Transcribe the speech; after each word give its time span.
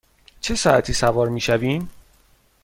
چه 0.41 0.55
ساعتی 0.55 0.93
سوار 0.93 1.29
می 1.29 1.41
شویم؟ 1.41 1.89